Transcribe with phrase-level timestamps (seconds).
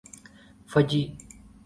[0.67, 1.17] Fiji